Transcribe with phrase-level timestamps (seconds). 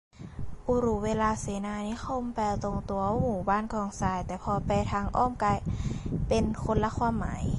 [0.67, 5.57] อุรุเวลาเสนานิคม แปลตรงตัวว่าหมู่บ้านกองทราย แต่พอแปลทางอ้อมกลาย
[6.29, 7.43] เป็นคนละความหมาย